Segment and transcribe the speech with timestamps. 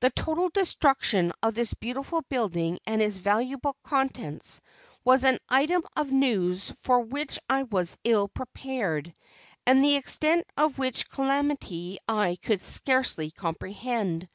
[0.00, 4.60] The total destruction of this beautiful building and its valuable contents,
[5.02, 9.14] was an item of news for which I was ill prepared,
[9.64, 14.28] and the extent of which calamity I could scarcely comprehend.